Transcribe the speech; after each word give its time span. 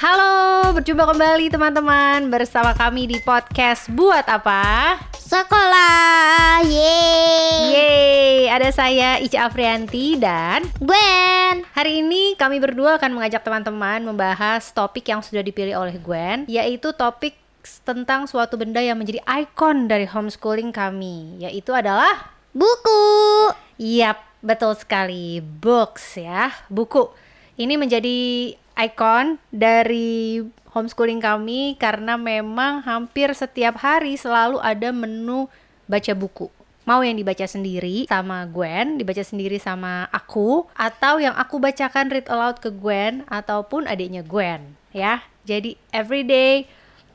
Halo, 0.00 0.72
berjumpa 0.72 1.12
kembali 1.12 1.52
teman-teman 1.52 2.32
bersama 2.32 2.72
kami 2.72 3.04
di 3.04 3.20
podcast 3.20 3.84
Buat 3.92 4.24
Apa? 4.32 4.96
Sekolah, 5.12 6.64
yeay. 6.64 7.60
Yeay, 7.68 8.36
ada 8.48 8.72
saya 8.72 9.20
Ica 9.20 9.44
Afrianti 9.44 10.16
dan 10.16 10.64
Gwen. 10.80 11.68
hari 11.76 12.00
ini 12.00 12.32
kami 12.40 12.64
berdua 12.64 12.96
akan 12.96 13.12
mengajak 13.12 13.44
teman-teman 13.44 14.00
membahas 14.00 14.72
topik 14.72 15.04
yang 15.04 15.20
sudah 15.20 15.44
dipilih 15.44 15.76
oleh 15.76 16.00
Gwen, 16.00 16.48
yaitu 16.48 16.96
topik 16.96 17.36
tentang 17.84 18.24
suatu 18.24 18.56
benda 18.56 18.80
yang 18.80 18.96
menjadi 18.96 19.20
ikon 19.28 19.84
dari 19.84 20.08
homeschooling 20.08 20.72
kami, 20.72 21.44
yaitu 21.44 21.76
adalah 21.76 22.32
Buku. 22.56 23.52
Yap, 23.76 24.16
betul 24.40 24.72
sekali. 24.80 25.44
Books 25.44 26.16
ya, 26.16 26.48
buku. 26.72 27.04
Ini 27.60 27.76
menjadi 27.76 28.56
ikon 28.80 29.36
dari 29.52 30.40
homeschooling 30.72 31.20
kami 31.20 31.76
karena 31.76 32.16
memang 32.16 32.80
hampir 32.86 33.34
setiap 33.36 33.76
hari 33.82 34.16
selalu 34.16 34.62
ada 34.62 34.88
menu 34.94 35.50
baca 35.90 36.12
buku. 36.14 36.48
Mau 36.88 37.04
yang 37.04 37.14
dibaca 37.14 37.44
sendiri 37.44 38.08
sama 38.08 38.48
Gwen, 38.48 38.96
dibaca 38.96 39.20
sendiri 39.20 39.60
sama 39.60 40.08
aku, 40.10 40.64
atau 40.72 41.20
yang 41.20 41.36
aku 41.36 41.60
bacakan 41.60 42.08
read 42.08 42.26
aloud 42.26 42.56
ke 42.58 42.72
Gwen 42.72 43.22
ataupun 43.28 43.84
adiknya 43.84 44.24
Gwen, 44.24 44.74
ya. 44.90 45.22
Jadi 45.44 45.76
every 45.92 46.24
day 46.24 46.66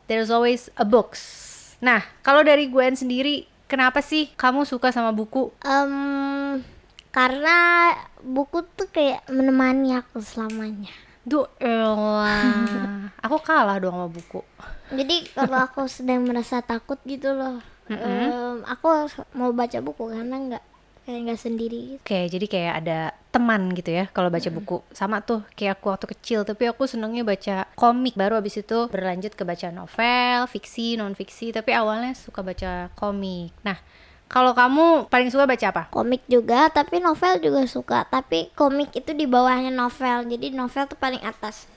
there's 0.05 0.29
always 0.29 0.69
a 0.77 0.85
books. 0.85 1.43
Nah, 1.81 2.05
kalau 2.21 2.45
dari 2.45 2.69
Gwen 2.69 2.93
sendiri, 2.93 3.49
kenapa 3.65 3.99
sih 4.05 4.31
kamu 4.37 4.63
suka 4.69 4.93
sama 4.93 5.11
buku? 5.11 5.49
Em, 5.65 6.61
karena 7.09 7.89
buku 8.21 8.63
tuh 8.77 8.87
kayak 8.87 9.27
menemani 9.27 9.97
aku 9.97 10.21
selamanya. 10.21 11.04
Duh, 11.25 11.49
elah. 11.57 13.09
aku 13.17 13.37
kalah 13.41 13.81
dong 13.81 13.97
sama 13.97 14.07
buku. 14.13 14.45
Jadi 14.93 15.25
kalau 15.33 15.57
aku 15.65 15.89
sedang 15.95 16.21
merasa 16.21 16.61
takut 16.61 17.01
gitu 17.01 17.33
loh, 17.33 17.57
em, 17.89 18.61
aku 18.61 19.09
mau 19.33 19.49
baca 19.49 19.81
buku 19.81 20.13
karena 20.13 20.37
nggak 20.37 20.63
kayak 21.05 21.19
nggak 21.25 21.41
sendiri. 21.41 21.81
Gitu. 21.97 22.01
Oke, 22.01 22.19
jadi 22.29 22.45
kayak 22.45 22.73
ada 22.85 22.99
teman 23.33 23.73
gitu 23.73 23.89
ya 23.93 24.05
kalau 24.13 24.29
baca 24.29 24.49
buku. 24.53 24.85
Sama 24.93 25.21
tuh 25.21 25.41
kayak 25.57 25.81
aku 25.81 25.93
waktu 25.93 26.05
kecil, 26.17 26.39
tapi 26.45 26.69
aku 26.69 26.85
senengnya 26.85 27.25
baca 27.25 27.65
komik. 27.73 28.13
Baru 28.13 28.37
abis 28.37 28.61
itu 28.61 28.89
berlanjut 28.89 29.33
ke 29.33 29.41
baca 29.41 29.69
novel, 29.69 30.45
fiksi, 30.49 30.97
non 30.97 31.17
fiksi. 31.17 31.53
Tapi 31.53 31.73
awalnya 31.73 32.13
suka 32.13 32.41
baca 32.45 32.93
komik. 32.93 33.53
Nah, 33.65 33.77
kalau 34.25 34.57
kamu 34.57 35.05
paling 35.05 35.29
suka 35.29 35.45
baca 35.45 35.65
apa? 35.69 35.83
Komik 35.93 36.25
juga, 36.25 36.65
tapi 36.73 36.97
novel 36.97 37.37
juga 37.37 37.61
suka. 37.69 38.09
Tapi 38.09 38.49
komik 38.57 38.89
itu 38.97 39.13
di 39.13 39.29
bawahnya 39.29 39.69
novel, 39.69 40.25
jadi 40.25 40.49
novel 40.49 40.89
tuh 40.89 40.97
paling 40.97 41.21
atas. 41.21 41.69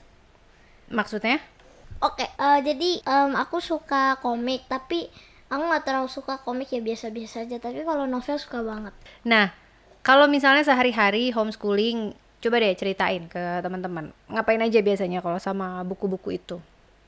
Maksudnya? 0.89 1.37
Oke, 2.01 2.25
eh, 2.25 2.59
jadi 2.65 3.05
em, 3.05 3.37
aku 3.37 3.61
suka 3.61 4.17
komik, 4.23 4.65
tapi 4.65 5.05
aku 5.51 5.61
nggak 5.61 5.83
terlalu 5.85 6.09
suka 6.09 6.41
komik 6.41 6.73
ya 6.73 6.81
biasa-biasa 6.81 7.45
aja. 7.45 7.61
Tapi 7.61 7.85
kalau 7.85 8.09
novel 8.09 8.41
suka 8.41 8.65
banget. 8.65 8.97
Nah, 9.29 9.53
kalau 10.01 10.25
misalnya 10.25 10.65
sehari-hari 10.65 11.29
homeschooling, 11.29 12.17
coba 12.41 12.65
deh 12.65 12.73
ceritain 12.73 13.29
ke 13.29 13.61
teman-teman. 13.61 14.09
Ngapain 14.25 14.63
aja 14.65 14.81
biasanya 14.81 15.21
kalau 15.21 15.37
sama 15.37 15.85
buku-buku 15.85 16.41
itu? 16.41 16.57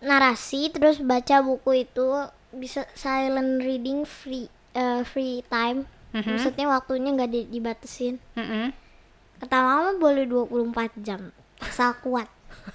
Narasi, 0.05 0.69
terus 0.69 1.01
baca 1.01 1.41
buku 1.41 1.89
itu 1.89 2.29
bisa 2.53 2.85
silent 2.93 3.63
reading 3.63 4.05
free 4.05 4.51
eh, 4.73 5.01
free 5.03 5.43
time. 5.45 5.83
Mhm. 6.11 6.27
Maksudnya 6.27 6.65
waktunya 6.67 7.09
nggak 7.09 7.29
di- 7.29 7.49
dibatasin. 7.49 8.19
Mm-mm. 8.33 8.75
Kata 9.39 9.57
mama 9.57 9.95
boleh 9.95 10.25
24 10.25 10.91
jam. 10.97 11.31
Asal 11.57 11.95
kuat. 11.97 12.27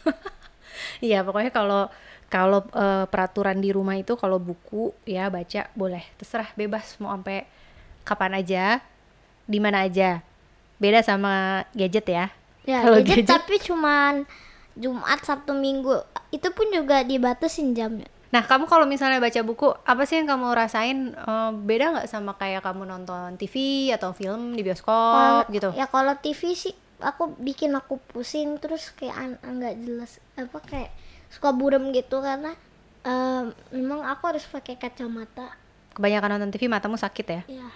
Iya, 0.98 1.20
pokoknya 1.20 1.48
kalau 1.50 1.88
kalau 2.27 2.61
eh, 2.66 3.05
peraturan 3.06 3.56
di 3.56 3.70
rumah 3.70 3.97
itu 3.97 4.12
kalau 4.12 4.36
buku 4.36 4.92
ya 5.05 5.28
baca 5.28 5.69
boleh, 5.72 6.04
terserah 6.16 6.53
bebas 6.53 6.97
mau 6.98 7.12
sampai 7.12 7.48
kapan 8.03 8.37
aja, 8.37 8.65
di 9.44 9.56
mana 9.56 9.84
aja. 9.84 10.20
Beda 10.76 11.00
sama 11.00 11.65
gadget 11.72 12.06
ya. 12.06 12.26
Ya, 12.66 12.82
Kalau 12.82 13.00
gadget, 13.00 13.25
gadget- 13.25 13.31
tapi 13.31 13.54
cuman 13.56 14.28
Jumat, 14.75 15.25
Sabtu, 15.25 15.56
Minggu. 15.56 15.97
Itu 16.28 16.53
pun 16.53 16.69
juga 16.69 17.00
dibatasin 17.00 17.72
jamnya. 17.72 18.10
Nah, 18.36 18.44
kamu 18.44 18.69
kalau 18.69 18.84
misalnya 18.84 19.16
baca 19.16 19.41
buku, 19.41 19.72
apa 19.72 20.04
sih 20.04 20.20
yang 20.20 20.28
kamu 20.28 20.52
rasain 20.52 21.16
eh, 21.16 21.50
beda 21.56 21.97
nggak 21.97 22.08
sama 22.12 22.36
kayak 22.36 22.60
kamu 22.60 22.84
nonton 22.84 23.41
TV 23.41 23.88
atau 23.97 24.12
film 24.12 24.52
di 24.52 24.60
bioskop 24.60 24.92
Kalau- 24.92 25.48
gitu? 25.48 25.69
Ya 25.72 25.88
kalau 25.88 26.12
TV 26.20 26.52
sih 26.52 26.76
aku 27.00 27.32
bikin 27.41 27.72
aku 27.72 27.96
pusing 28.12 28.60
terus 28.60 28.92
kayak 28.92 29.41
nggak 29.41 29.80
jelas 29.80 30.20
apa 30.36 30.60
kayak 30.69 30.92
suka 31.32 31.56
burem 31.56 31.96
gitu 31.96 32.20
karena 32.20 32.52
em, 33.08 33.56
memang 33.72 34.04
aku 34.04 34.28
harus 34.28 34.44
pakai 34.44 34.76
kacamata. 34.76 35.56
Kebanyakan 35.96 36.36
nonton 36.36 36.52
TV 36.52 36.69
matamu 36.69 37.00
sakit 37.00 37.26
ya. 37.32 37.41
Ya. 37.48 37.69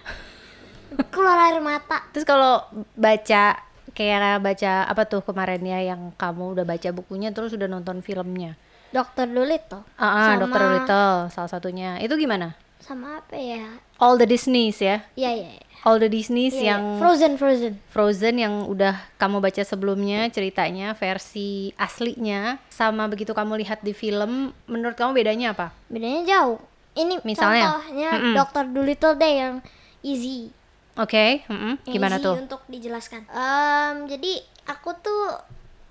Keluar 1.09 1.41
air 1.49 1.57
mata. 1.57 2.05
Terus 2.13 2.21
kalau 2.21 2.61
baca 2.93 3.57
kayak 3.97 4.37
baca 4.45 4.85
apa 4.85 5.09
tuh 5.09 5.25
kemarin 5.25 5.65
ya 5.65 5.81
yang 5.89 6.13
kamu 6.21 6.53
udah 6.53 6.65
baca 6.69 6.89
bukunya 6.93 7.33
terus 7.33 7.49
udah 7.57 7.65
nonton 7.65 8.05
filmnya. 8.05 8.61
Dokter 8.91 9.25
Dolittle. 9.25 9.83
Ah, 9.95 10.03
ah, 10.03 10.25
Sama- 10.29 10.41
Dr. 10.45 10.59
Dolittle 10.59 11.11
salah 11.29 11.49
satunya. 11.49 11.97
Itu 11.97 12.15
gimana? 12.15 12.53
Sama 12.77 13.17
apa 13.17 13.35
ya? 13.35 13.79
All 13.97 14.15
the 14.15 14.25
Disneys 14.25 14.77
ya. 14.77 15.05
Iya 15.13 15.31
iya. 15.33 15.49
iya. 15.55 15.63
All 15.81 15.97
the 15.97 16.05
Disneys 16.07 16.53
Iya, 16.53 16.75
yang 16.75 16.81
iya. 16.85 16.99
Frozen 16.99 17.33
Frozen. 17.35 17.73
Frozen 17.89 18.35
yang 18.37 18.53
udah 18.65 19.01
kamu 19.15 19.39
baca 19.39 19.61
sebelumnya 19.61 20.29
ceritanya 20.29 20.93
versi 20.93 21.73
aslinya 21.73 22.61
sama 22.67 23.07
begitu 23.07 23.31
kamu 23.31 23.57
lihat 23.57 23.81
di 23.81 23.89
film 23.91 24.53
menurut 24.65 24.93
kamu 24.93 25.15
bedanya 25.15 25.53
apa? 25.53 25.73
Bedanya 25.87 26.21
jauh. 26.23 26.61
Ini 26.91 27.23
Misalnya? 27.23 27.81
contohnya 27.81 28.09
Mm-mm. 28.13 28.35
Dokter 28.35 28.63
Dolittle 28.67 29.15
deh 29.15 29.33
yang 29.39 29.53
easy. 30.01 30.51
Oke, 30.93 31.47
mm-mm. 31.47 31.79
Yang 31.81 31.93
gimana 31.95 32.15
easy 32.17 32.25
tuh? 32.27 32.35
Untuk 32.37 32.61
dijelaskan. 32.67 33.21
Em, 33.25 33.95
jadi 34.05 34.33
aku 34.67 34.91
tuh 34.99 35.21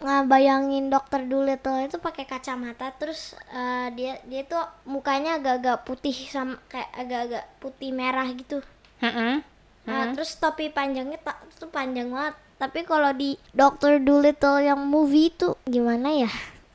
ngebayangin 0.00 0.88
dokter 0.88 1.28
Dolittle 1.28 1.84
itu 1.84 2.00
pakai 2.00 2.24
kacamata 2.24 2.88
terus 2.96 3.36
eh, 3.52 3.88
dia 3.92 4.16
dia 4.24 4.42
tuh 4.48 4.64
mukanya 4.88 5.36
agak-agak 5.36 5.84
putih 5.84 6.16
sama 6.28 6.56
kayak 6.72 6.90
agak-agak 6.96 7.44
putih 7.60 7.90
merah 7.92 8.28
gitu. 8.32 8.64
Mm-mm. 9.00 9.44
Nah, 9.88 10.12
terus 10.12 10.36
topi 10.36 10.68
panjangnya 10.68 11.18
tak 11.20 11.40
itu 11.48 11.66
panjang 11.72 12.12
banget. 12.12 12.36
Tapi 12.60 12.84
kalau 12.84 13.10
di 13.16 13.40
Dokter 13.56 13.96
Dolittle 13.96 14.60
yang 14.60 14.80
movie 14.84 15.32
itu 15.32 15.56
gimana 15.64 16.12
ya? 16.12 16.30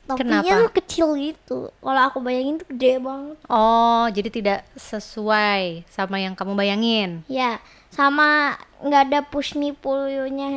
Topinya 0.05 0.41
Kenapa? 0.41 0.61
tuh 0.65 0.73
kecil 0.81 1.07
gitu. 1.17 1.59
Kalau 1.69 2.01
aku 2.05 2.21
bayangin 2.21 2.61
tuh 2.61 2.67
gede 2.73 3.01
banget. 3.01 3.37
Oh, 3.49 4.05
jadi 4.09 4.29
tidak 4.29 4.59
sesuai 4.77 5.85
sama 5.89 6.21
yang 6.21 6.37
kamu 6.37 6.53
bayangin. 6.53 7.25
Ya, 7.25 7.57
sama 7.89 8.57
nggak 8.85 9.03
ada 9.09 9.19
push 9.25 9.57
me 9.57 9.73
pull 9.73 10.09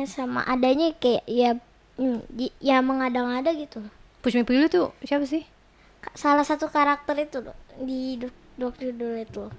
sama 0.05 0.45
adanya 0.45 0.93
kayak 0.97 1.25
ya 1.25 1.57
mm, 1.99 2.19
di- 2.31 2.55
ya 2.57 2.79
mengada-ngada 2.79 3.51
gitu. 3.51 3.83
Push 4.19 4.33
Me 4.33 4.43
Pull 4.43 4.55
You 4.57 4.67
tuh 4.67 4.95
siapa 5.03 5.23
sih? 5.23 5.43
Salah 6.15 6.47
satu 6.47 6.67
karakter 6.67 7.15
itu 7.19 7.43
loh 7.43 7.55
di 7.77 8.15
Dok- 8.15 8.55
Dokter 8.55 8.95
Dolittle. 8.95 9.51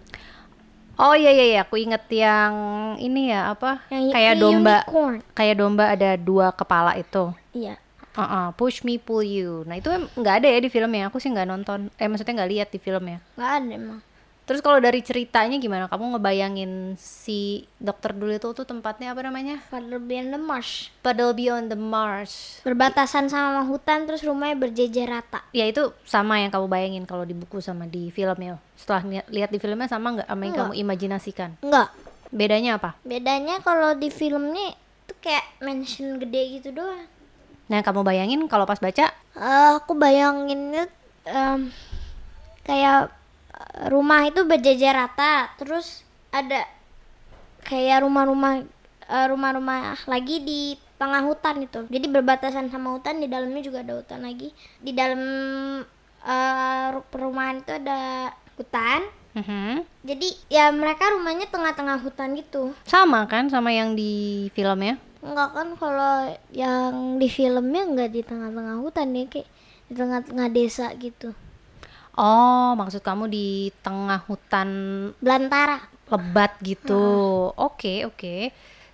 Oh 0.96 1.16
iya 1.16 1.32
iya 1.32 1.44
iya, 1.46 1.60
aku 1.64 1.76
inget 1.76 2.04
yang 2.10 2.52
ini 2.96 3.32
ya 3.32 3.52
apa? 3.52 3.80
Yang 3.88 4.12
kayak 4.12 4.34
domba, 4.36 4.76
unicorn. 4.84 5.16
kayak 5.32 5.56
domba 5.56 5.84
ada 5.88 6.10
dua 6.16 6.52
kepala 6.52 6.92
itu. 6.96 7.32
Iya. 7.52 7.80
Uh-uh, 8.10 8.52
push 8.52 8.82
me 8.82 8.98
pull 8.98 9.22
you. 9.22 9.64
Nah 9.64 9.78
itu 9.78 9.88
nggak 9.88 10.44
ada 10.44 10.48
ya 10.50 10.60
di 10.60 10.68
filmnya. 10.68 11.08
Aku 11.08 11.16
sih 11.16 11.30
nggak 11.30 11.48
nonton. 11.48 11.88
Eh 11.96 12.04
maksudnya 12.04 12.42
nggak 12.42 12.50
lihat 12.52 12.68
di 12.68 12.76
filmnya. 12.76 13.22
nggak 13.32 13.50
ada 13.54 13.70
emang. 13.70 14.00
Terus 14.50 14.66
kalau 14.66 14.82
dari 14.82 14.98
ceritanya 14.98 15.62
gimana? 15.62 15.86
Kamu 15.86 16.18
ngebayangin 16.18 16.98
si 16.98 17.62
Dokter 17.78 18.10
Dolittle 18.10 18.50
tuh 18.50 18.66
tempatnya 18.66 19.14
apa 19.14 19.22
namanya? 19.22 19.62
Father 19.70 20.02
Beyond 20.02 20.34
the 20.34 20.42
Marsh. 20.42 20.90
Puddle 21.06 21.38
Beyond 21.38 21.70
the 21.70 21.78
Marsh. 21.78 22.58
Berbatasan 22.66 23.30
sama 23.30 23.62
hutan 23.62 24.10
terus 24.10 24.26
rumahnya 24.26 24.58
berjejer 24.58 25.06
rata. 25.06 25.46
Ya 25.54 25.70
itu 25.70 25.94
sama 26.02 26.42
yang 26.42 26.50
kamu 26.50 26.66
bayangin 26.66 27.06
kalau 27.06 27.22
di 27.22 27.30
buku 27.30 27.62
sama 27.62 27.86
di 27.86 28.10
filmnya. 28.10 28.58
Setelah 28.74 29.06
ni- 29.06 29.28
lihat 29.30 29.54
di 29.54 29.62
filmnya 29.62 29.86
sama 29.86 30.18
nggak 30.18 30.26
sama 30.26 30.42
yang 30.42 30.50
Enggak. 30.50 30.66
kamu 30.66 30.74
imajinasikan? 30.82 31.50
Enggak. 31.62 31.88
Bedanya 32.34 32.70
apa? 32.74 32.90
Bedanya 33.06 33.62
kalau 33.62 33.94
di 33.94 34.10
filmnya 34.10 34.74
tuh 35.06 35.14
kayak 35.22 35.46
mansion 35.62 36.18
gede 36.18 36.58
gitu 36.58 36.74
doang. 36.74 37.06
Nah 37.70 37.86
kamu 37.86 38.02
bayangin 38.02 38.42
kalau 38.50 38.66
pas 38.66 38.82
baca 38.82 39.14
Eh, 39.30 39.70
aku 39.78 39.94
bayanginnya 39.94 40.90
em, 41.22 41.70
kayak 42.66 43.14
rumah 43.88 44.24
itu 44.24 44.44
berjejer 44.44 44.92
rata, 44.92 45.52
terus 45.56 46.02
ada 46.30 46.64
kayak 47.64 48.04
rumah-rumah 48.04 48.64
eh, 49.06 49.26
rumah-rumah 49.28 49.96
lagi 50.06 50.40
di 50.40 50.60
tengah 50.96 51.24
hutan 51.24 51.64
itu. 51.64 51.80
Jadi 51.88 52.06
berbatasan 52.12 52.68
sama 52.68 52.92
hutan, 52.96 53.20
di 53.20 53.28
dalamnya 53.28 53.64
juga 53.64 53.80
ada 53.80 53.96
hutan 53.96 54.20
lagi. 54.24 54.52
Di 54.80 54.92
dalam 54.92 55.20
eh, 56.20 56.86
ru- 56.92 57.06
perumahan 57.08 57.60
itu 57.60 57.72
ada 57.72 58.30
hutan. 58.56 59.00
Mhm. 59.30 59.86
Jadi 60.02 60.28
ya 60.50 60.74
mereka 60.74 61.14
rumahnya 61.14 61.46
tengah-tengah 61.46 62.02
hutan 62.02 62.34
gitu. 62.34 62.74
sama 62.82 63.30
kan 63.30 63.46
sama 63.46 63.70
yang 63.70 63.94
di 63.94 64.46
filmnya? 64.52 64.98
Enggak 65.22 65.52
kan 65.54 65.68
kalau 65.78 66.34
yang 66.50 67.20
di 67.20 67.28
filmnya 67.30 67.84
enggak 67.86 68.10
di 68.10 68.24
tengah-tengah 68.26 68.80
hutan 68.82 69.14
ya 69.14 69.24
kayak 69.30 69.48
di 69.86 69.94
tengah-tengah 69.94 70.48
desa 70.50 70.90
gitu 70.96 71.30
Oh, 72.18 72.74
maksud 72.74 73.02
kamu 73.02 73.30
di 73.30 73.70
tengah 73.84 74.22
hutan 74.26 74.68
belantara 75.22 75.78
lebat 76.10 76.58
gitu. 76.62 77.50
Oke, 77.54 78.02
oke. 78.04 78.50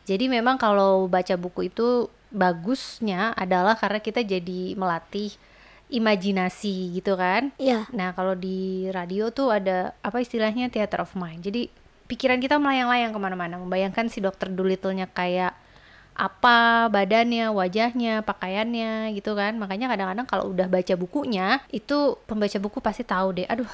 Jadi 0.06 0.24
memang 0.30 0.60
kalau 0.60 1.08
baca 1.10 1.34
buku 1.34 1.72
itu 1.72 2.06
bagusnya 2.30 3.32
adalah 3.34 3.74
karena 3.74 3.98
kita 3.98 4.20
jadi 4.22 4.76
melatih 4.76 5.32
imajinasi 5.88 6.98
gitu 6.98 7.16
kan. 7.16 7.50
iya 7.56 7.86
Nah, 7.94 8.12
kalau 8.12 8.34
di 8.34 8.90
radio 8.90 9.30
tuh 9.30 9.54
ada 9.54 9.94
apa 10.02 10.20
istilahnya 10.22 10.68
theater 10.68 11.02
of 11.02 11.14
mind. 11.14 11.46
Jadi 11.46 11.70
pikiran 12.06 12.38
kita 12.38 12.58
melayang-layang 12.58 13.14
ke 13.14 13.18
mana-mana, 13.18 13.58
membayangkan 13.58 14.06
si 14.10 14.22
dokter 14.22 14.50
Dolittle-nya 14.50 15.10
kayak 15.10 15.54
apa 16.16 16.88
badannya, 16.88 17.52
wajahnya, 17.52 18.24
pakaiannya 18.24 19.12
gitu 19.14 19.36
kan. 19.36 19.60
Makanya 19.60 19.92
kadang-kadang 19.92 20.26
kalau 20.26 20.50
udah 20.50 20.66
baca 20.66 20.94
bukunya, 20.96 21.60
itu 21.68 22.16
pembaca 22.24 22.56
buku 22.56 22.80
pasti 22.80 23.04
tahu 23.04 23.36
deh, 23.36 23.46
aduh 23.46 23.68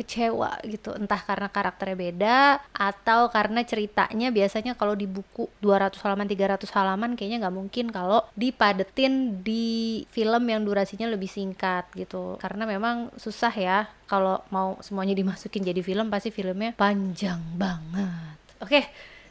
kecewa 0.00 0.56
gitu. 0.64 0.96
Entah 0.96 1.20
karena 1.20 1.52
karakternya 1.52 1.96
beda 1.98 2.38
atau 2.72 3.28
karena 3.28 3.60
ceritanya 3.68 4.32
biasanya 4.32 4.72
kalau 4.72 4.96
di 4.96 5.04
buku 5.04 5.44
200 5.60 6.00
halaman, 6.00 6.24
300 6.24 6.72
halaman 6.72 7.10
kayaknya 7.20 7.44
nggak 7.44 7.56
mungkin 7.60 7.86
kalau 7.92 8.24
dipadetin 8.32 9.44
di 9.44 10.00
film 10.08 10.48
yang 10.48 10.64
durasinya 10.64 11.04
lebih 11.04 11.28
singkat 11.28 11.84
gitu. 11.92 12.40
Karena 12.40 12.64
memang 12.64 13.12
susah 13.20 13.52
ya 13.52 13.92
kalau 14.08 14.40
mau 14.48 14.80
semuanya 14.80 15.12
dimasukin 15.12 15.68
jadi 15.68 15.84
film 15.84 16.08
pasti 16.08 16.32
filmnya 16.32 16.72
panjang 16.80 17.42
banget. 17.60 18.40
Oke, 18.64 18.88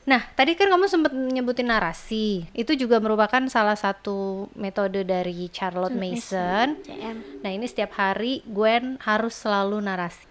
Nah, 0.08 0.22
tadi 0.34 0.56
kan 0.56 0.72
kamu 0.72 0.86
sempat 0.88 1.12
nyebutin 1.12 1.70
narasi. 1.70 2.48
Itu 2.56 2.74
juga 2.74 2.98
merupakan 2.98 3.44
salah 3.52 3.76
satu 3.76 4.48
metode 4.56 5.04
dari 5.04 5.52
Charlotte 5.52 5.94
Mason. 5.94 6.80
CM 6.82 7.18
Nah, 7.44 7.52
ini 7.52 7.66
setiap 7.68 7.94
hari 8.00 8.42
Gwen 8.48 8.98
harus 9.04 9.36
selalu 9.36 9.80
narasi. 9.84 10.28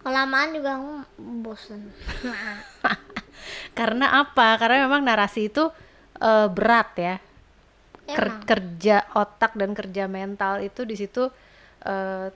kelamaan 0.00 0.56
juga 0.56 0.80
aku 0.80 0.92
bosen 1.44 1.92
Karena 3.78 4.24
apa? 4.24 4.56
Karena 4.56 4.88
memang 4.88 5.04
narasi 5.04 5.52
itu 5.52 5.68
eh, 6.16 6.48
berat 6.48 6.90
ya. 6.96 7.16
Ker- 8.08 8.42
kerja 8.48 9.04
otak 9.12 9.54
dan 9.60 9.76
kerja 9.76 10.08
mental 10.08 10.64
itu 10.64 10.88
di 10.88 10.96
situ 10.96 11.28
eh, 11.84 12.32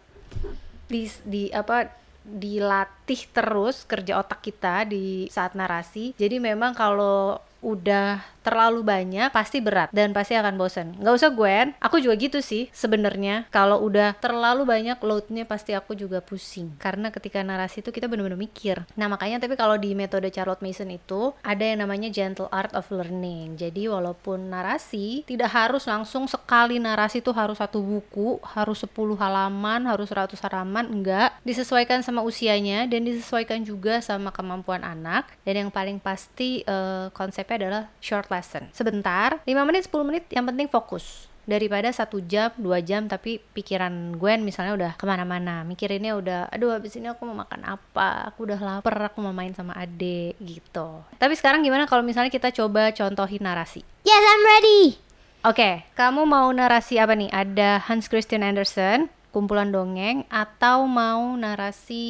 di 0.87 1.09
di 1.25 1.43
apa 1.51 1.89
dilatih 2.25 3.29
terus 3.31 3.85
kerja 3.85 4.19
otak 4.19 4.41
kita 4.41 4.89
di 4.89 5.29
saat 5.29 5.53
narasi. 5.53 6.17
Jadi 6.17 6.41
memang 6.41 6.73
kalau 6.73 7.39
udah 7.61 8.21
terlalu 8.45 8.85
banyak 8.85 9.33
pasti 9.33 9.65
berat 9.65 9.89
dan 9.91 10.13
pasti 10.13 10.37
akan 10.37 10.55
bosen. 10.61 10.93
Nggak 11.01 11.15
usah 11.17 11.31
Gwen, 11.33 11.73
aku 11.81 11.97
juga 11.99 12.15
gitu 12.21 12.45
sih 12.45 12.69
sebenarnya. 12.71 13.49
Kalau 13.49 13.81
udah 13.81 14.13
terlalu 14.21 14.69
banyak 14.69 15.01
loadnya 15.01 15.49
pasti 15.49 15.73
aku 15.73 15.97
juga 15.97 16.21
pusing. 16.21 16.77
Karena 16.77 17.09
ketika 17.09 17.41
narasi 17.41 17.81
itu 17.81 17.89
kita 17.89 18.05
bener-bener 18.05 18.37
mikir. 18.37 18.85
Nah 19.01 19.09
makanya 19.09 19.41
tapi 19.41 19.57
kalau 19.57 19.81
di 19.81 19.97
metode 19.97 20.29
Charlotte 20.29 20.61
Mason 20.61 20.93
itu 20.93 21.33
ada 21.41 21.65
yang 21.65 21.81
namanya 21.81 22.13
gentle 22.13 22.53
art 22.53 22.77
of 22.77 22.85
learning. 22.93 23.57
Jadi 23.57 23.89
walaupun 23.89 24.53
narasi 24.53 25.25
tidak 25.25 25.49
harus 25.57 25.89
langsung 25.89 26.29
sekali 26.29 26.77
narasi 26.77 27.25
itu 27.25 27.33
harus 27.33 27.57
satu 27.57 27.81
buku, 27.81 28.37
harus 28.45 28.85
10 28.85 29.17
halaman, 29.17 29.89
harus 29.89 30.13
100 30.13 30.37
halaman, 30.45 30.85
enggak. 30.93 31.33
Disesuaikan 31.41 32.05
sama 32.05 32.21
usianya 32.21 32.85
dan 32.85 33.09
disesuaikan 33.09 33.65
juga 33.65 34.05
sama 34.05 34.29
kemampuan 34.29 34.85
anak. 34.85 35.33
Dan 35.49 35.67
yang 35.67 35.71
paling 35.73 35.97
pasti 35.97 36.61
eh, 36.67 37.09
konsepnya 37.17 37.57
adalah 37.57 37.83
short 38.05 38.29
lesson. 38.35 38.67
Sebentar, 38.75 39.39
5 39.47 39.69
menit, 39.69 39.87
10 39.87 40.03
menit, 40.03 40.25
yang 40.35 40.43
penting 40.43 40.67
fokus 40.67 41.31
daripada 41.45 41.93
satu 41.93 42.25
jam 42.25 42.49
dua 42.57 42.81
jam 42.81 43.05
tapi 43.05 43.37
pikiran 43.53 44.17
Gwen 44.17 44.41
misalnya 44.41 44.73
udah 44.75 44.93
ke 44.97 45.05
mana-mana 45.05 45.61
mikirinnya 45.63 46.17
udah 46.17 46.49
aduh 46.49 46.73
habis 46.73 46.97
ini 46.97 47.13
aku 47.13 47.29
mau 47.29 47.45
makan 47.45 47.69
apa 47.69 48.33
aku 48.33 48.49
udah 48.49 48.57
lapar 48.57 49.13
aku 49.13 49.21
mau 49.21 49.37
main 49.37 49.53
sama 49.53 49.77
adek 49.77 50.41
gitu 50.41 51.05
tapi 51.21 51.37
sekarang 51.37 51.61
gimana 51.61 51.85
kalau 51.85 52.01
misalnya 52.01 52.33
kita 52.33 52.49
coba 52.49 52.97
contohin 52.97 53.45
narasi 53.45 53.85
yes 54.09 54.25
I'm 54.25 54.45
ready 54.45 55.05
Oke, 55.45 55.85
kamu 55.93 56.25
mau 56.25 56.49
narasi 56.57 56.97
apa 56.97 57.13
nih? 57.13 57.29
Ada 57.29 57.77
Hans 57.85 58.09
Christian 58.09 58.41
Andersen, 58.41 59.13
kumpulan 59.29 59.69
dongeng, 59.69 60.25
atau 60.33 60.89
mau 60.89 61.37
narasi 61.37 62.07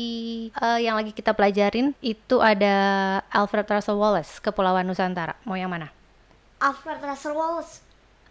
eh, 0.55 0.79
yang 0.87 0.95
lagi 0.95 1.11
kita 1.11 1.35
pelajarin 1.35 1.99
itu 1.99 2.39
ada 2.39 2.77
Alfred 3.35 3.67
Russel 3.67 3.99
Wallace, 3.99 4.39
Kepulauan 4.39 4.87
Nusantara. 4.87 5.35
Mau 5.43 5.59
yang 5.59 5.67
mana? 5.67 5.91
Alfred 6.61 7.01
Russel 7.01 7.35
Wallace 7.35 7.83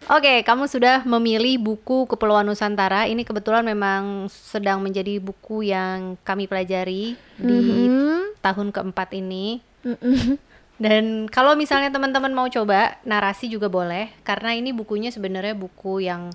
Oke, 0.04 0.44
kamu 0.44 0.68
sudah 0.68 1.00
memilih 1.08 1.56
buku 1.56 2.04
Kepulauan 2.04 2.44
Nusantara. 2.44 3.08
Ini 3.08 3.24
kebetulan 3.24 3.64
memang 3.64 4.28
sedang 4.28 4.84
menjadi 4.84 5.16
buku 5.16 5.64
yang 5.64 6.20
kami 6.20 6.44
pelajari 6.44 7.16
di 7.40 7.88
Mhm. 7.88 8.36
tahun 8.44 8.68
keempat 8.68 9.16
ini. 9.16 9.64
Mm-mm. 9.80 10.36
Dan 10.76 11.24
kalau 11.32 11.56
misalnya 11.56 11.88
teman-teman 11.88 12.36
mau 12.36 12.44
coba 12.52 13.00
narasi 13.08 13.48
juga 13.48 13.72
boleh 13.72 14.12
karena 14.28 14.52
ini 14.52 14.76
bukunya 14.76 15.08
sebenarnya 15.08 15.56
buku 15.56 16.04
yang 16.04 16.28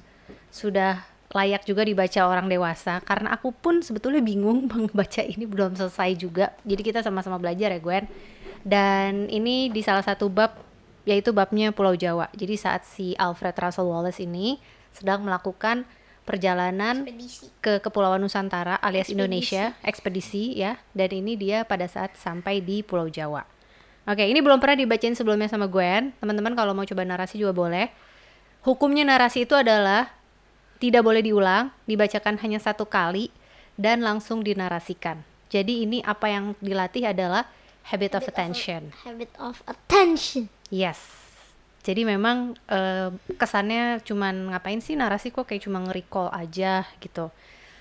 sudah 0.49 1.05
layak 1.29 1.61
juga 1.61 1.85
dibaca 1.85 2.25
orang 2.25 2.49
dewasa 2.49 2.97
karena 3.05 3.37
aku 3.37 3.53
pun 3.53 3.85
sebetulnya 3.85 4.23
bingung 4.23 4.65
membaca 4.71 5.21
ini 5.21 5.45
belum 5.45 5.77
selesai 5.77 6.17
juga. 6.17 6.57
Jadi 6.65 6.81
kita 6.81 7.05
sama-sama 7.05 7.37
belajar 7.37 7.69
ya 7.69 7.77
Gwen. 7.77 8.09
Dan 8.65 9.29
ini 9.29 9.69
di 9.69 9.85
salah 9.85 10.01
satu 10.01 10.25
bab 10.25 10.57
yaitu 11.09 11.33
babnya 11.33 11.73
Pulau 11.73 11.97
Jawa. 11.97 12.29
Jadi 12.37 12.53
saat 12.53 12.85
si 12.85 13.17
Alfred 13.17 13.57
Russel 13.57 13.89
Wallace 13.89 14.21
ini 14.21 14.61
sedang 14.93 15.25
melakukan 15.25 15.89
perjalanan 16.29 17.09
Ekspedisi. 17.09 17.49
ke 17.57 17.81
Kepulauan 17.81 18.21
Nusantara 18.21 18.77
alias 18.77 19.09
Ekspedisi. 19.09 19.17
Indonesia, 19.17 19.63
ekspedisi 19.81 20.43
ya. 20.53 20.77
Dan 20.93 21.09
ini 21.25 21.33
dia 21.33 21.65
pada 21.65 21.89
saat 21.89 22.13
sampai 22.13 22.61
di 22.61 22.85
Pulau 22.85 23.09
Jawa. 23.09 23.41
Oke, 24.05 24.29
ini 24.29 24.37
belum 24.37 24.61
pernah 24.61 24.77
dibacain 24.77 25.17
sebelumnya 25.17 25.49
sama 25.49 25.65
Gwen. 25.65 26.13
Teman-teman 26.21 26.53
kalau 26.53 26.77
mau 26.77 26.85
coba 26.85 27.01
narasi 27.01 27.41
juga 27.41 27.57
boleh. 27.57 27.89
Hukumnya 28.61 29.01
narasi 29.01 29.49
itu 29.49 29.57
adalah 29.57 30.13
tidak 30.77 31.01
boleh 31.01 31.25
diulang, 31.25 31.73
dibacakan 31.89 32.37
hanya 32.45 32.61
satu 32.61 32.85
kali 32.85 33.33
dan 33.81 34.05
langsung 34.05 34.45
dinarasikan. 34.45 35.25
Jadi 35.49 35.89
ini 35.89 36.05
apa 36.05 36.29
yang 36.29 36.53
dilatih 36.61 37.09
adalah 37.09 37.49
habit 37.87 38.13
of 38.19 38.23
attention. 38.27 38.91
habit 39.05 39.31
of 39.39 39.63
attention 39.65 40.49
Yes. 40.69 41.01
Jadi 41.81 42.05
memang 42.05 42.53
eh, 42.69 43.09
kesannya 43.39 44.05
cuman 44.05 44.53
ngapain 44.53 44.77
sih 44.83 44.93
narasi 44.93 45.33
kok 45.33 45.49
kayak 45.49 45.65
cuma 45.65 45.81
nge-recall 45.81 46.29
aja 46.29 46.85
gitu. 47.01 47.33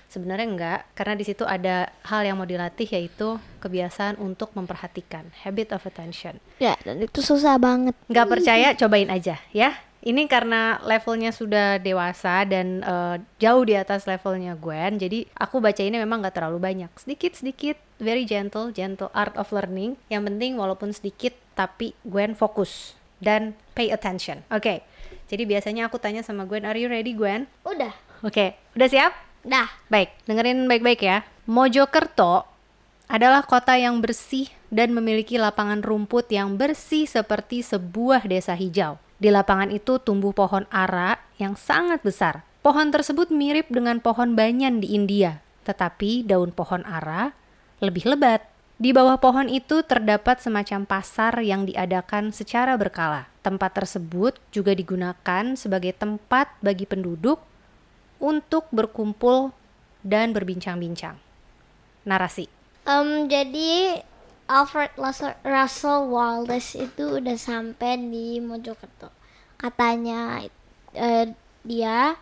Sebenarnya 0.09 0.47
enggak, 0.49 0.79
karena 0.97 1.13
di 1.13 1.21
situ 1.21 1.45
ada 1.45 1.85
hal 2.09 2.25
yang 2.25 2.41
mau 2.41 2.49
dilatih 2.49 2.89
yaitu 2.89 3.37
kebiasaan 3.61 4.17
untuk 4.17 4.49
memperhatikan, 4.57 5.29
habit 5.45 5.77
of 5.77 5.85
attention. 5.85 6.41
ya 6.57 6.73
dan 6.81 6.97
itu 6.97 7.21
susah 7.21 7.61
banget 7.61 7.93
Nggak 8.09 8.27
percaya, 8.33 8.73
cobain 8.73 9.13
aja 9.13 9.37
ya. 9.53 9.77
Ini 9.99 10.31
karena 10.31 10.79
levelnya 10.81 11.29
sudah 11.29 11.77
dewasa 11.77 12.41
dan 12.49 12.81
eh, 12.81 13.15
jauh 13.37 13.61
di 13.61 13.77
atas 13.77 14.09
levelnya 14.09 14.57
Gwen, 14.57 14.97
jadi 14.97 15.29
aku 15.37 15.61
baca 15.61 15.83
ini 15.85 16.01
memang 16.01 16.25
nggak 16.25 16.41
terlalu 16.41 16.57
banyak, 16.57 16.89
sedikit 16.97 17.37
sedikit, 17.37 17.77
very 18.01 18.23
gentle, 18.25 18.71
gentle 18.71 19.11
art 19.13 19.35
of 19.35 19.51
learning. 19.51 19.99
Yang 20.07 20.33
penting 20.33 20.51
walaupun 20.55 20.95
sedikit, 20.95 21.35
tapi 21.53 21.93
Gwen 22.07 22.33
fokus 22.33 22.95
dan 23.19 23.53
pay 23.75 23.91
attention. 23.91 24.41
Oke, 24.49 24.81
jadi 25.27 25.43
biasanya 25.45 25.91
aku 25.91 25.99
tanya 25.99 26.23
sama 26.23 26.47
Gwen, 26.47 26.65
are 26.65 26.79
you 26.79 26.87
ready 26.89 27.13
Gwen? 27.13 27.45
udah 27.67 27.93
Oke, 28.25 28.59
udah 28.75 28.87
siap? 28.89 29.11
dah 29.39 29.71
Baik, 29.87 30.11
dengerin 30.27 30.67
baik-baik 30.67 30.99
ya. 30.99 31.23
Mojokerto 31.47 32.43
adalah 33.07 33.41
kota 33.47 33.79
yang 33.79 34.03
bersih 34.03 34.51
dan 34.67 34.91
memiliki 34.91 35.39
lapangan 35.39 35.81
rumput 35.81 36.29
yang 36.29 36.59
bersih 36.59 37.07
seperti 37.07 37.63
sebuah 37.63 38.27
desa 38.27 38.53
hijau. 38.53 38.99
Di 39.19 39.33
lapangan 39.33 39.71
itu 39.73 39.99
tumbuh 39.99 40.31
pohon 40.31 40.67
ara 40.71 41.19
yang 41.41 41.55
sangat 41.55 42.03
besar. 42.03 42.43
Pohon 42.59 42.91
tersebut 42.91 43.31
mirip 43.31 43.71
dengan 43.71 44.03
pohon 44.03 44.35
banyan 44.35 44.83
di 44.83 44.91
India, 44.91 45.39
tetapi 45.63 46.27
daun 46.27 46.51
pohon 46.51 46.83
ara 46.83 47.31
lebih 47.79 48.07
lebat. 48.07 48.43
Di 48.79 48.95
bawah 48.95 49.19
pohon 49.19 49.51
itu 49.51 49.83
terdapat 49.83 50.39
semacam 50.39 50.87
pasar 50.87 51.35
yang 51.43 51.67
diadakan 51.67 52.31
secara 52.31 52.79
berkala. 52.79 53.27
Tempat 53.43 53.75
tersebut 53.83 54.39
juga 54.55 54.71
digunakan 54.71 55.43
sebagai 55.59 55.91
tempat 55.91 56.47
bagi 56.63 56.87
penduduk 56.87 57.43
untuk 58.23 58.71
berkumpul 58.71 59.51
dan 59.99 60.31
berbincang-bincang. 60.31 61.19
Narasi. 62.07 62.47
Em, 62.87 63.27
jadi 63.27 63.99
Alfred 64.47 64.95
Russel, 64.95 65.35
Russell 65.43 66.07
Wallace 66.07 66.79
itu 66.79 67.19
udah 67.19 67.35
sampai 67.35 67.99
di 67.99 68.39
Mojokerto. 68.39 69.11
Katanya 69.59 70.39
eh, 70.95 71.35
dia 71.67 72.15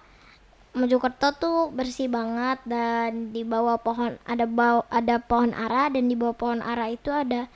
Mojokerto 0.77 1.33
tuh 1.35 1.57
bersih 1.73 2.07
banget 2.07 2.61
dan 2.63 3.33
di 3.33 3.41
bawah 3.41 3.81
pohon 3.81 4.15
ada 4.23 4.45
bawah 4.45 4.85
ada 4.87 5.17
pohon 5.19 5.51
ara 5.51 5.89
dan 5.89 6.05
di 6.05 6.13
bawah 6.13 6.37
pohon 6.37 6.61
ara 6.61 6.87
itu 6.87 7.09
ada 7.09 7.49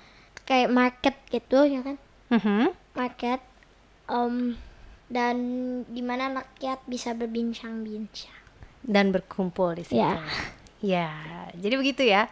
kayak 0.43 0.73
market 0.73 1.15
gitu 1.29 1.63
ya 1.63 1.81
kan 1.85 1.97
Mhm. 2.31 2.73
market 2.97 3.39
Em, 4.11 4.59
dan 5.07 5.35
di 5.87 6.03
mana 6.03 6.43
rakyat 6.43 6.83
bisa 6.83 7.15
berbincang-bincang 7.15 8.35
dan 8.83 9.15
berkumpul 9.15 9.77
di 9.77 9.87
situ. 9.87 9.95
Ya. 9.95 10.19
Ya, 10.81 11.09
jadi 11.53 11.77
begitu 11.77 12.01
ya. 12.01 12.25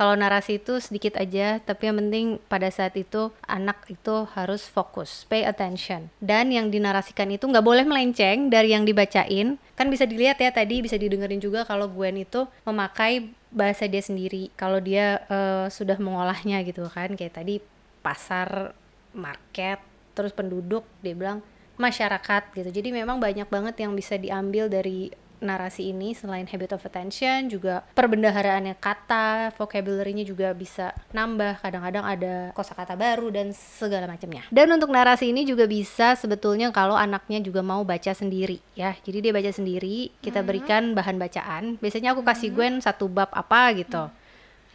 Kalau 0.00 0.16
narasi 0.16 0.56
itu 0.56 0.80
sedikit 0.80 1.20
aja, 1.20 1.60
tapi 1.60 1.92
yang 1.92 2.00
penting 2.00 2.40
pada 2.48 2.72
saat 2.72 2.96
itu 2.96 3.28
anak 3.44 3.84
itu 3.92 4.24
harus 4.32 4.64
fokus, 4.64 5.28
pay 5.28 5.44
attention. 5.44 6.08
Dan 6.24 6.48
yang 6.48 6.72
dinarasikan 6.72 7.28
itu 7.28 7.44
nggak 7.44 7.60
boleh 7.60 7.84
melenceng 7.84 8.48
dari 8.48 8.72
yang 8.72 8.88
dibacain. 8.88 9.60
Kan 9.76 9.92
bisa 9.92 10.08
dilihat 10.08 10.40
ya 10.40 10.56
tadi, 10.56 10.80
bisa 10.80 10.96
didengerin 10.96 11.36
juga 11.36 11.68
kalau 11.68 11.84
Gwen 11.92 12.16
itu 12.16 12.48
memakai 12.64 13.28
bahasa 13.52 13.84
dia 13.84 14.00
sendiri. 14.00 14.48
Kalau 14.56 14.80
dia 14.80 15.20
eh, 15.28 15.68
sudah 15.68 16.00
mengolahnya 16.00 16.64
gitu 16.64 16.88
kan, 16.88 17.12
kayak 17.12 17.36
tadi 17.36 17.60
pasar, 18.00 18.72
market, 19.12 19.84
terus 20.16 20.32
penduduk, 20.32 20.88
dia 21.04 21.12
bilang 21.12 21.44
masyarakat 21.76 22.56
gitu. 22.56 22.72
Jadi 22.72 22.88
memang 22.88 23.20
banyak 23.20 23.52
banget 23.52 23.84
yang 23.84 23.92
bisa 23.92 24.16
diambil 24.16 24.72
dari 24.72 25.12
narasi 25.40 25.90
ini 25.90 26.12
selain 26.12 26.44
habit 26.46 26.76
of 26.76 26.84
attention 26.84 27.48
juga 27.48 27.82
perbendaharaannya 27.96 28.76
kata, 28.78 29.56
vocabulary-nya 29.56 30.22
juga 30.22 30.52
bisa 30.52 30.92
nambah. 31.10 31.64
Kadang-kadang 31.64 32.04
ada 32.04 32.34
kosakata 32.54 32.94
baru 32.94 33.32
dan 33.32 33.50
segala 33.56 34.06
macamnya. 34.06 34.46
Dan 34.52 34.70
untuk 34.70 34.92
narasi 34.92 35.32
ini 35.32 35.48
juga 35.48 35.64
bisa 35.64 36.14
sebetulnya 36.14 36.70
kalau 36.70 36.94
anaknya 36.94 37.40
juga 37.40 37.64
mau 37.64 37.82
baca 37.82 38.12
sendiri 38.12 38.60
ya. 38.76 38.94
Jadi 39.02 39.28
dia 39.28 39.32
baca 39.34 39.50
sendiri, 39.50 40.12
kita 40.20 40.44
berikan 40.44 40.92
bahan 40.92 41.16
bacaan. 41.16 41.80
Biasanya 41.80 42.14
aku 42.14 42.22
kasih 42.22 42.52
Gwen 42.52 42.78
satu 42.78 43.08
bab 43.10 43.32
apa 43.32 43.72
gitu. 43.74 44.06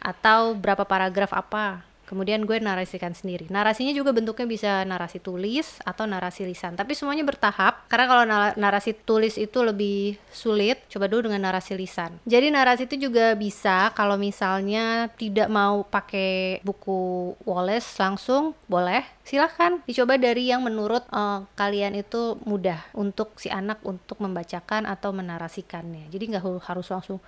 Atau 0.02 0.54
berapa 0.58 0.84
paragraf 0.84 1.32
apa 1.32 1.95
kemudian 2.06 2.46
gue 2.46 2.56
narasikan 2.62 3.12
sendiri. 3.12 3.50
Narasinya 3.50 3.92
juga 3.92 4.14
bentuknya 4.14 4.46
bisa 4.46 4.70
narasi 4.86 5.18
tulis 5.18 5.82
atau 5.82 6.06
narasi 6.06 6.46
lisan, 6.46 6.78
tapi 6.78 6.94
semuanya 6.94 7.26
bertahap 7.26 7.84
karena 7.90 8.06
kalau 8.06 8.24
na- 8.24 8.54
narasi 8.56 8.94
tulis 8.94 9.36
itu 9.36 9.58
lebih 9.60 10.16
sulit. 10.30 10.80
Coba 10.88 11.10
dulu 11.10 11.28
dengan 11.28 11.50
narasi 11.50 11.74
lisan. 11.74 12.16
Jadi 12.24 12.48
narasi 12.48 12.86
itu 12.86 13.10
juga 13.10 13.34
bisa 13.34 13.90
kalau 13.92 14.14
misalnya 14.16 15.10
tidak 15.18 15.50
mau 15.50 15.82
pakai 15.84 16.62
buku 16.62 17.34
Wallace 17.42 17.98
langsung, 17.98 18.54
boleh. 18.70 19.02
Silahkan 19.26 19.82
dicoba 19.84 20.16
dari 20.16 20.48
yang 20.48 20.62
menurut 20.62 21.02
eh, 21.10 21.40
kalian 21.58 21.98
itu 21.98 22.38
mudah 22.46 22.86
untuk 22.94 23.34
si 23.36 23.50
anak 23.50 23.82
untuk 23.82 24.22
membacakan 24.22 24.86
atau 24.86 25.10
menarasikannya. 25.10 26.08
Jadi 26.08 26.24
nggak 26.30 26.44
harus 26.70 26.86
langsung 26.88 27.18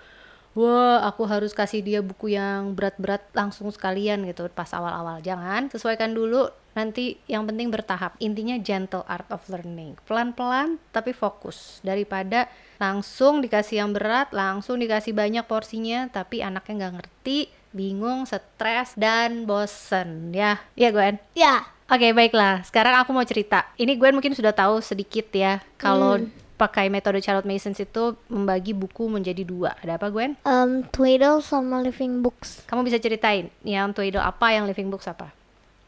wah 0.59 1.07
aku 1.07 1.23
harus 1.31 1.55
kasih 1.55 1.87
dia 1.87 2.01
buku 2.03 2.35
yang 2.35 2.75
berat-berat 2.75 3.23
langsung 3.31 3.71
sekalian 3.71 4.27
gitu 4.27 4.51
pas 4.51 4.67
awal-awal. 4.75 5.23
Jangan 5.23 5.71
sesuaikan 5.71 6.11
dulu 6.11 6.51
nanti 6.75 7.23
yang 7.31 7.47
penting 7.47 7.71
bertahap. 7.71 8.19
Intinya 8.19 8.59
gentle 8.59 9.07
art 9.07 9.31
of 9.31 9.47
learning. 9.47 9.95
Pelan-pelan 10.03 10.83
tapi 10.91 11.15
fokus. 11.15 11.79
Daripada 11.87 12.51
langsung 12.83 13.39
dikasih 13.39 13.87
yang 13.87 13.95
berat 13.95 14.35
langsung 14.35 14.83
dikasih 14.83 15.15
banyak 15.15 15.47
porsinya 15.47 16.11
tapi 16.11 16.43
anaknya 16.43 16.87
nggak 16.87 16.95
ngerti 16.99 17.39
bingung 17.71 18.27
stres 18.27 18.99
dan 18.99 19.47
bosen. 19.47 20.35
Ya 20.35 20.59
ya 20.75 20.91
Gwen? 20.91 21.23
Ya. 21.39 21.71
Oke 21.89 22.13
baiklah, 22.13 22.61
sekarang 22.69 23.01
aku 23.01 23.17
mau 23.17 23.25
cerita. 23.25 23.65
Ini 23.81 23.97
Gwen 23.97 24.13
mungkin 24.13 24.37
sudah 24.37 24.53
tahu 24.53 24.85
sedikit 24.85 25.33
ya 25.33 25.65
kalau 25.81 26.21
pakai 26.59 26.91
metode 26.91 27.23
Charlotte 27.23 27.47
Masons 27.47 27.79
itu 27.79 28.19
membagi 28.27 28.75
buku 28.75 29.07
menjadi 29.07 29.47
dua. 29.47 29.79
Ada 29.79 29.95
apa 29.95 30.11
Gwen? 30.11 30.35
Um, 30.43 30.83
Twiddle 30.91 31.39
sama 31.39 31.79
Living 31.79 32.19
Books. 32.19 32.67
Kamu 32.67 32.83
bisa 32.83 32.99
ceritain 32.99 33.47
yang 33.63 33.95
Twiddle 33.95 34.21
apa, 34.21 34.51
yang 34.51 34.67
Living 34.67 34.91
Books 34.91 35.07
apa? 35.07 35.31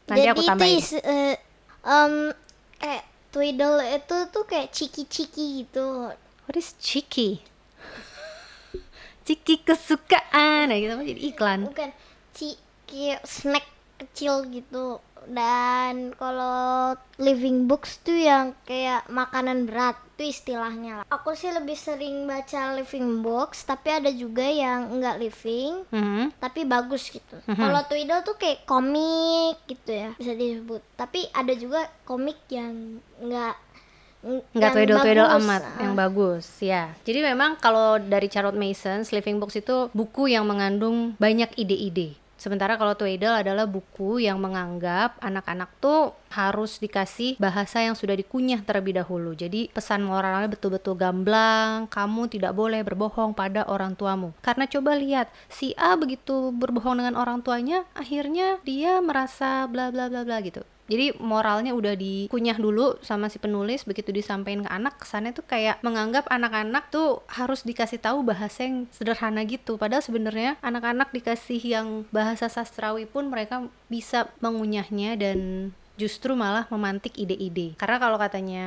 Nanti 0.07 0.23
Jadi 0.23 0.31
aku 0.31 0.41
itu 0.41 0.49
tambahin. 0.49 0.79
is- 0.79 1.03
eh, 1.03 1.35
um, 1.83 2.31
kayak 2.79 3.03
Twiddle 3.29 3.79
itu 3.83 4.17
tuh 4.31 4.43
kayak 4.47 4.71
ciki-ciki 4.71 5.67
gitu. 5.67 6.15
What 6.47 6.55
is 6.55 6.71
cheeky? 6.79 7.43
Ciki 9.21 9.61
kesukaan, 9.61 10.71
nah 10.71 10.77
gitu 10.79 10.97
jadi 10.97 11.21
iklan. 11.29 11.59
Bukan 11.69 11.93
ci 12.33 12.57
kayak 12.89 13.21
snack 13.23 13.67
kecil 14.01 14.49
gitu. 14.49 14.97
Dan 15.29 16.17
kalau 16.17 16.97
Living 17.21 17.69
Books 17.69 18.01
tuh 18.01 18.17
yang 18.17 18.57
kayak 18.65 19.05
makanan 19.07 19.69
berat 19.69 19.93
itu 20.21 20.29
istilahnya 20.29 21.01
lah. 21.01 21.05
Aku 21.09 21.33
sih 21.33 21.49
lebih 21.49 21.73
sering 21.73 22.29
baca 22.29 22.77
Living 22.77 23.25
Books, 23.25 23.65
tapi 23.65 23.89
ada 23.89 24.13
juga 24.13 24.45
yang 24.45 24.93
enggak 24.93 25.17
living, 25.17 25.81
Mhm. 25.89 26.37
tapi 26.37 26.61
bagus 26.63 27.09
gitu. 27.09 27.41
Kalau 27.49 27.81
Twiddle 27.89 28.21
tuh 28.21 28.37
kayak 28.37 28.61
komik 28.63 29.57
gitu 29.65 29.89
ya 29.89 30.13
bisa 30.13 30.37
disebut. 30.37 30.85
Tapi 30.93 31.25
ada 31.33 31.57
juga 31.57 31.89
komik 32.05 32.37
yang 32.47 33.01
enggak 33.17 33.57
nggak 34.53 34.71
twiddle-twiddle 34.77 35.25
bagus. 35.25 35.41
amat 35.41 35.61
Ah. 35.65 35.81
yang 35.81 35.93
bagus 35.97 36.45
ya 36.61 36.93
jadi 37.01 37.33
memang 37.33 37.57
kalau 37.57 37.97
dari 37.97 38.29
Charlotte 38.29 38.53
Mason 38.53 39.01
Living 39.01 39.41
Books 39.41 39.57
itu 39.57 39.89
buku 39.97 40.29
yang 40.29 40.45
mengandung 40.45 41.17
banyak 41.17 41.49
ide-ide 41.57 42.13
sementara 42.41 42.73
kalau 42.81 42.97
twiddle 42.97 43.37
adalah 43.37 43.69
buku 43.69 44.25
yang 44.25 44.41
menganggap 44.41 45.21
anak-anak 45.21 45.69
tuh 45.77 46.17
harus 46.33 46.81
dikasih 46.81 47.37
bahasa 47.37 47.85
yang 47.85 47.93
sudah 47.93 48.17
dikunyah 48.17 48.65
terlebih 48.65 48.97
dahulu. 48.97 49.37
Jadi 49.37 49.69
pesan 49.69 50.01
moralnya 50.01 50.49
betul-betul 50.49 50.97
gamblang 50.97 51.85
kamu 51.93 52.33
tidak 52.33 52.57
boleh 52.57 52.81
berbohong 52.81 53.37
pada 53.37 53.61
orang 53.69 53.93
tuamu. 53.93 54.33
Karena 54.41 54.65
coba 54.65 54.97
lihat 54.97 55.29
si 55.53 55.77
A 55.77 55.93
begitu 55.93 56.49
berbohong 56.49 56.97
dengan 56.97 57.13
orang 57.13 57.45
tuanya 57.45 57.85
akhirnya 57.93 58.57
dia 58.65 58.97
merasa 59.03 59.69
bla 59.69 59.93
bla 59.93 60.09
bla 60.09 60.25
bla 60.25 60.41
gitu 60.41 60.65
jadi 60.89 61.15
moralnya 61.21 61.71
udah 61.71 61.93
dikunyah 61.95 62.57
dulu 62.57 62.97
sama 62.99 63.29
si 63.31 63.37
penulis 63.37 63.87
begitu 63.87 64.11
disampaikan 64.11 64.65
ke 64.65 64.71
anak 64.71 64.93
kesannya 64.99 65.31
tuh 65.31 65.45
kayak 65.45 65.79
menganggap 65.85 66.27
anak-anak 66.27 66.89
tuh 66.89 67.23
harus 67.31 67.63
dikasih 67.63 68.01
tahu 68.01 68.25
bahasa 68.25 68.67
yang 68.67 68.89
sederhana 68.91 69.45
gitu. 69.47 69.79
Padahal 69.79 70.03
sebenarnya 70.03 70.59
anak-anak 70.59 71.13
dikasih 71.15 71.61
yang 71.63 71.87
bahasa 72.11 72.51
sastrawi 72.51 73.07
pun 73.07 73.31
mereka 73.31 73.67
bisa 73.87 74.27
mengunyahnya 74.43 75.15
dan 75.15 75.37
justru 75.95 76.33
malah 76.33 76.65
memantik 76.67 77.13
ide-ide. 77.15 77.77
Karena 77.77 78.01
kalau 78.01 78.17
katanya 78.19 78.65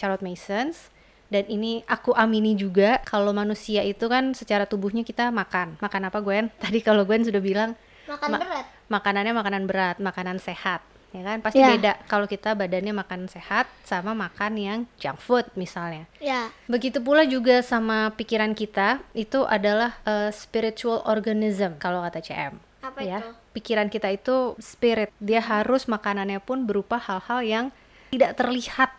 Charlotte 0.00 0.24
Masons 0.24 0.88
dan 1.30 1.44
ini 1.46 1.82
aku 1.86 2.10
amini 2.16 2.56
juga 2.56 2.98
kalau 3.06 3.30
manusia 3.30 3.84
itu 3.84 4.06
kan 4.08 4.32
secara 4.32 4.64
tubuhnya 4.64 5.04
kita 5.04 5.28
makan. 5.30 5.76
Makan 5.78 6.02
apa 6.08 6.18
Gwen? 6.24 6.48
Tadi 6.62 6.80
kalau 6.80 7.04
Gwen 7.04 7.26
sudah 7.26 7.42
bilang 7.42 7.76
makan 8.08 8.28
Ma- 8.32 8.40
berat. 8.42 8.66
makanannya 8.90 9.32
makanan 9.36 9.62
berat, 9.70 9.96
makanan 10.02 10.38
sehat, 10.42 10.82
ya 11.10 11.22
kan? 11.22 11.38
Pasti 11.42 11.58
Ya. 11.58 11.74
beda 11.74 11.92
kalau 12.06 12.24
kita 12.24 12.54
badannya 12.54 12.94
makan 12.94 13.26
sehat 13.26 13.66
sama 13.82 14.14
makan 14.14 14.52
yang 14.56 14.78
junk 14.96 15.18
food 15.18 15.46
misalnya. 15.54 16.06
Ya. 16.18 16.50
Begitu 16.66 17.02
pula 17.02 17.26
juga 17.26 17.60
sama 17.60 18.14
pikiran 18.14 18.54
kita, 18.54 19.02
itu 19.12 19.42
adalah 19.44 19.98
uh, 20.06 20.30
spiritual 20.30 21.02
organism 21.04 21.76
kalau 21.76 22.02
kata 22.02 22.22
CM. 22.22 22.58
Apa 22.80 23.04
ya, 23.04 23.20
itu? 23.20 23.28
pikiran 23.52 23.92
kita 23.92 24.08
itu 24.08 24.56
spirit. 24.56 25.12
Dia 25.20 25.44
harus 25.44 25.84
makanannya 25.84 26.40
pun 26.40 26.64
berupa 26.64 26.96
hal-hal 26.96 27.40
yang 27.44 27.64
tidak 28.08 28.34
terlihat 28.38 28.90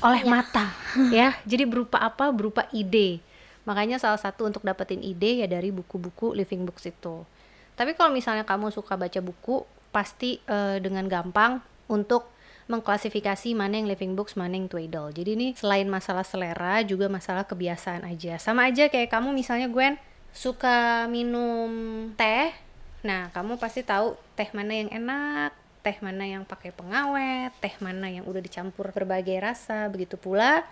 oleh 0.00 0.22
mata, 0.24 0.72
ya. 1.14 1.36
Jadi 1.44 1.62
berupa 1.68 2.00
apa? 2.00 2.32
Berupa 2.32 2.66
ide. 2.72 3.20
Makanya 3.62 4.02
salah 4.02 4.18
satu 4.18 4.42
untuk 4.48 4.66
dapetin 4.66 4.98
ide 4.98 5.38
ya 5.38 5.46
dari 5.46 5.70
buku-buku 5.70 6.34
living 6.34 6.66
books 6.66 6.90
itu. 6.90 7.22
Tapi 7.78 7.94
kalau 7.94 8.10
misalnya 8.10 8.42
kamu 8.42 8.74
suka 8.74 8.98
baca 8.98 9.20
buku, 9.22 9.62
pasti 9.92 10.40
eh, 10.48 10.80
dengan 10.80 11.06
gampang 11.06 11.60
untuk 11.86 12.32
mengklasifikasi 12.70 13.52
mana 13.52 13.76
yang 13.76 13.88
living 13.90 14.16
books, 14.16 14.38
mana 14.38 14.56
yang 14.56 14.70
twaddle. 14.70 15.12
Jadi 15.12 15.30
ini 15.36 15.48
selain 15.52 15.84
masalah 15.90 16.24
selera, 16.24 16.80
juga 16.80 17.10
masalah 17.12 17.44
kebiasaan 17.44 18.08
aja. 18.08 18.40
Sama 18.40 18.72
aja 18.72 18.88
kayak 18.88 19.12
kamu 19.12 19.36
misalnya 19.36 19.68
Gwen 19.68 20.00
suka 20.32 21.04
minum 21.12 21.68
teh, 22.16 22.48
nah 23.04 23.28
kamu 23.36 23.60
pasti 23.60 23.84
tahu 23.84 24.16
teh 24.32 24.48
mana 24.56 24.72
yang 24.72 24.88
enak, 24.88 25.52
teh 25.84 25.96
mana 26.00 26.24
yang 26.24 26.48
pakai 26.48 26.72
pengawet, 26.72 27.52
teh 27.60 27.74
mana 27.82 28.08
yang 28.08 28.24
udah 28.24 28.40
dicampur 28.40 28.88
berbagai 28.94 29.36
rasa. 29.42 29.92
Begitu 29.92 30.16
pula 30.16 30.64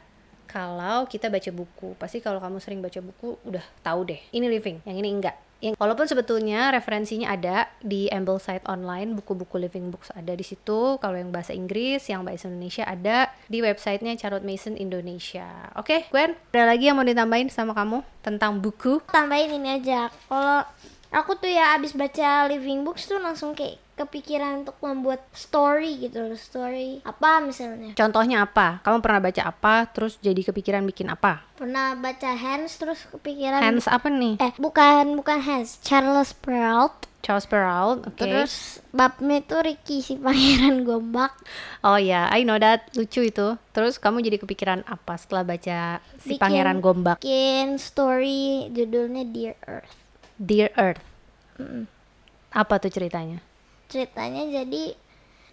kalau 0.49 1.05
kita 1.05 1.29
baca 1.29 1.50
buku, 1.53 1.99
pasti 2.00 2.25
kalau 2.25 2.41
kamu 2.41 2.59
sering 2.62 2.81
baca 2.81 2.99
buku 3.05 3.37
udah 3.45 3.62
tahu 3.85 4.09
deh. 4.09 4.21
Ini 4.33 4.47
living, 4.49 4.81
yang 4.89 4.97
ini 4.97 5.11
enggak. 5.11 5.50
Yang 5.61 5.76
walaupun 5.76 6.09
sebetulnya 6.09 6.73
referensinya 6.73 7.37
ada 7.37 7.69
di 7.85 8.09
Ambleside 8.09 8.64
online, 8.64 9.12
buku-buku 9.12 9.61
living 9.61 9.93
books 9.93 10.09
ada 10.17 10.33
di 10.33 10.45
situ. 10.45 10.97
Kalau 10.97 11.17
yang 11.17 11.29
bahasa 11.29 11.52
Inggris, 11.52 12.09
yang 12.09 12.25
bahasa 12.25 12.49
Indonesia 12.49 12.88
ada 12.88 13.29
di 13.47 13.61
websitenya 13.61 14.17
Charlotte 14.17 14.45
Mason 14.45 14.75
Indonesia. 14.81 15.69
Oke, 15.76 16.09
Gwen, 16.09 16.33
ada 16.57 16.64
lagi 16.64 16.88
yang 16.88 16.97
mau 16.97 17.05
ditambahin 17.05 17.52
sama 17.52 17.76
kamu 17.76 18.00
tentang 18.25 18.57
buku? 18.57 19.05
Tambahin 19.12 19.61
ini 19.61 19.76
aja. 19.76 20.09
Kalau 20.29 20.64
aku 21.12 21.37
tuh 21.37 21.52
ya 21.52 21.76
abis 21.76 21.93
baca 21.93 22.49
Living 22.49 22.81
Books 22.81 23.05
tuh 23.05 23.21
langsung 23.21 23.52
kayak 23.52 23.76
kepikiran 24.00 24.62
untuk 24.62 24.80
membuat 24.80 25.21
story 25.30 26.00
gitu 26.00 26.23
loh 26.23 26.35
story 26.35 27.00
apa 27.02 27.38
misalnya 27.38 27.92
Contohnya 27.92 28.42
apa? 28.42 28.80
Kamu 28.80 28.99
pernah 28.99 29.21
baca 29.21 29.42
apa, 29.45 29.85
terus 29.87 30.16
jadi 30.19 30.40
kepikiran 30.42 30.80
bikin 30.83 31.07
apa? 31.07 31.45
pernah 31.52 31.92
baca 31.92 32.33
Hands 32.33 32.73
terus 32.73 33.04
kepikiran 33.11 33.61
Hands 33.61 33.85
apa 33.85 34.09
nih? 34.09 34.35
eh 34.38 34.52
bukan 34.57 35.12
bukan 35.14 35.38
Hands 35.38 35.76
Charles 35.80 36.33
Perrault 36.33 37.07
Charles 37.21 37.45
Perrault, 37.45 38.00
oke. 38.02 38.16
terus 38.16 38.80
babnya 38.90 39.38
itu 39.38 39.57
Ricky 39.61 39.99
si 40.00 40.16
pangeran 40.16 40.83
gombak 40.83 41.37
Oh 41.80 41.95
ya, 41.95 42.26
I 42.26 42.42
know 42.42 42.57
that, 42.57 42.88
lucu 42.95 43.21
itu. 43.23 43.57
Terus 43.71 43.97
kamu 43.97 44.21
jadi 44.21 44.37
kepikiran 44.37 44.85
apa 44.85 45.16
setelah 45.16 45.45
baca 45.47 46.00
si 46.16 46.33
Bikin- 46.33 46.40
Pangeran 46.40 46.80
Gombak, 46.80 47.16
bikin 47.19 47.76
story 47.76 48.69
judulnya 48.71 49.25
Dear 49.26 49.57
Earth 49.62 49.92
Dear 50.35 50.73
Earth? 50.75 51.04
Mm-mm. 51.57 51.85
Apa 52.50 52.76
tuh 52.78 52.88
ceritanya? 52.88 53.45
Ceritanya 53.91 54.47
jadi 54.49 54.95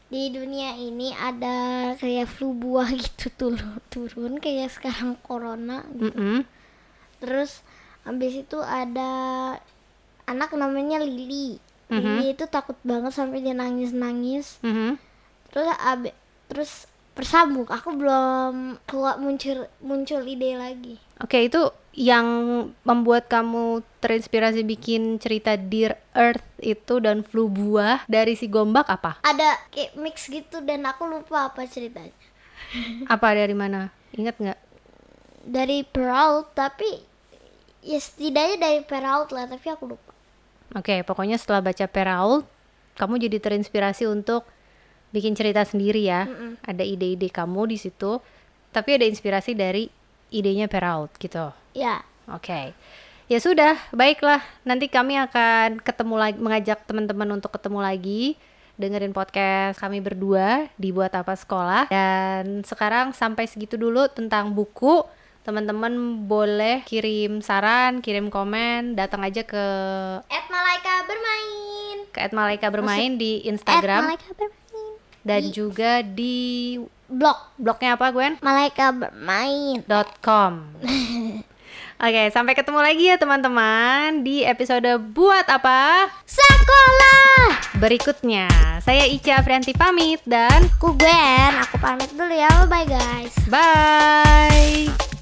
di 0.07 0.23
dunia 0.29 0.71
ini 0.73 1.11
ada 1.11 1.57
kayak 1.93 2.29
flu 2.29 2.53
buah 2.53 2.87
gitu 2.95 3.27
turun 3.33 3.59
turun 3.87 4.33
kayak 4.37 4.71
sekarang 4.71 5.19
corona 5.19 5.83
gitu. 5.91 6.07
Mm-mm. 6.07 6.47
terus 7.17 7.59
habis 8.01 8.37
itu 8.37 8.55
ada 8.57 9.11
anak 10.23 10.53
namanya 10.53 10.99
Lily 10.99 11.59
Mhm. 11.87 12.03
Lily 12.19 12.25
itu 12.31 12.43
takut 12.45 12.75
banget 12.83 13.11
sampai 13.11 13.39
dia 13.39 13.51
nangis 13.51 13.91
nangis 13.91 14.59
Mhm. 14.59 14.99
terus 15.49 15.67
abe 15.81 16.11
terus 16.45 16.83
bersambung 17.11 17.63
aku 17.65 17.91
belum 17.91 18.55
keluar 18.83 19.15
muncul 19.17 19.65
muncul 19.79 20.21
ide 20.21 20.53
lagi 20.53 20.95
Oke, 21.17 21.41
itu 21.41 21.57
yang 21.97 22.27
membuat 22.85 23.25
kamu 23.25 23.81
terinspirasi 24.05 24.61
bikin 24.61 25.17
cerita 25.17 25.57
Dear 25.57 25.97
Earth 26.13 26.45
itu 26.61 27.01
dan 27.01 27.25
flu 27.25 27.49
buah 27.49 28.05
dari 28.05 28.37
si 28.37 28.45
Gombak 28.45 28.85
apa? 28.85 29.17
ada 29.25 29.57
kayak 29.73 29.97
mix 29.97 30.29
gitu 30.29 30.61
dan 30.61 30.85
aku 30.85 31.09
lupa 31.09 31.49
apa 31.49 31.65
ceritanya 31.65 32.13
Apa 33.13 33.33
dari 33.33 33.57
mana? 33.57 33.89
Ingat 34.13 34.37
nggak? 34.37 34.59
dari 35.47 35.81
Perrault 35.87 36.51
tapi 36.51 36.99
ya 37.79 37.97
setidaknya 37.97 38.59
dari 38.59 38.79
Perrault 38.83 39.31
lah 39.31 39.47
tapi 39.47 39.65
aku 39.71 39.95
lupa 39.95 40.11
Oke, 40.75 40.99
pokoknya 41.07 41.39
setelah 41.39 41.63
baca 41.63 41.87
Perrault, 41.87 42.43
kamu 42.99 43.23
jadi 43.23 43.39
terinspirasi 43.39 44.03
untuk 44.03 44.43
bikin 45.15 45.31
cerita 45.31 45.63
sendiri 45.63 46.03
ya. 46.03 46.27
Ada 46.67 46.83
ide-ide 46.83 47.31
kamu 47.31 47.71
di 47.71 47.79
situ, 47.79 48.19
tapi 48.75 48.99
ada 48.99 49.07
inspirasi 49.07 49.55
dari 49.55 49.87
idenya 50.27 50.67
Perrault 50.67 51.15
gitu. 51.23 51.55
Ya 51.77 52.01
Oke. 52.27 52.75
Ya 53.27 53.39
sudah, 53.39 53.75
baiklah. 53.91 54.43
Nanti 54.67 54.91
kami 54.91 55.19
akan 55.19 55.83
ketemu 55.83 56.15
lagi 56.15 56.37
mengajak 56.39 56.79
teman-teman 56.87 57.39
untuk 57.39 57.51
ketemu 57.55 57.79
lagi 57.83 58.23
dengerin 58.77 59.09
podcast 59.09 59.81
kami 59.81 60.05
berdua 60.05 60.69
di 60.77 60.93
buat 60.93 61.09
apa 61.09 61.33
sekolah 61.33 61.89
dan 61.89 62.61
sekarang 62.61 63.09
sampai 63.09 63.49
segitu 63.49 63.79
dulu 63.79 64.05
tentang 64.11 64.53
buku. 64.53 65.03
Teman-teman 65.47 66.27
boleh 66.27 66.83
kirim 66.83 67.39
saran, 67.39 68.03
kirim 68.03 68.27
komen, 68.27 68.99
datang 68.99 69.23
aja 69.23 69.47
ke 69.47 69.65
at 70.27 70.45
Malaika 70.51 71.07
bermain 71.07 71.97
ke 72.11 72.19
@malaika 72.35 72.67
bermain 72.67 73.15
di 73.15 73.39
at 73.39 73.55
Instagram 73.55 74.11
Malaika 74.11 74.35
bermain 74.35 74.91
dan 75.23 75.41
juga 75.55 76.03
di 76.03 76.75
blog 77.07 77.39
blognya 77.55 77.95
apa 77.95 78.11
Gwen? 78.11 78.35
Malaika 78.43 78.91
bermain 78.91 79.79
com. 80.19 80.67
Oke, 81.97 82.29
sampai 82.29 82.53
ketemu 82.53 82.77
lagi 82.77 83.09
ya 83.09 83.17
teman-teman 83.17 84.21
di 84.21 84.45
episode 84.45 84.85
buat 85.17 85.49
apa 85.49 86.05
sekolah 86.29 87.57
berikutnya. 87.81 88.45
Saya 88.85 89.09
Ica 89.09 89.41
Afrianti 89.41 89.73
pamit 89.73 90.21
dan 90.21 90.69
ku 90.77 90.93
Gwen 90.93 91.57
aku 91.57 91.81
pamit 91.81 92.13
dulu 92.13 92.29
ya 92.29 92.69
bye 92.69 92.85
guys 92.85 93.33
bye. 93.49 95.16